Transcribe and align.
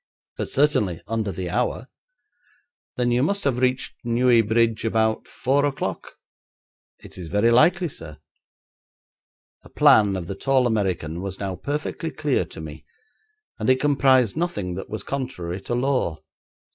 'But 0.35 0.49
certainly, 0.49 1.03
under 1.07 1.31
the 1.31 1.51
hour.' 1.51 1.87
'Then 2.95 3.11
you 3.11 3.21
must 3.21 3.43
have 3.43 3.59
reached 3.59 4.03
Neuilly 4.03 4.41
bridge 4.41 4.83
about 4.83 5.27
four 5.27 5.63
o'clock?' 5.63 6.15
'It 6.97 7.19
is 7.19 7.27
very 7.27 7.51
likely, 7.51 7.87
sir.' 7.87 8.17
The 9.61 9.69
plan 9.69 10.15
of 10.15 10.25
the 10.25 10.33
tall 10.33 10.65
American 10.65 11.21
was 11.21 11.39
now 11.39 11.55
perfectly 11.55 12.09
clear 12.09 12.45
to 12.45 12.59
me, 12.59 12.83
and 13.59 13.69
it 13.69 13.79
comprised 13.79 14.35
nothing 14.35 14.73
that 14.73 14.89
was 14.89 15.03
contrary 15.03 15.61
to 15.61 15.75
law. 15.75 16.23